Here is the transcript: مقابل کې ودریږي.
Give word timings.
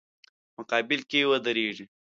مقابل 0.57 0.99
کې 1.09 1.29
ودریږي. 1.29 1.85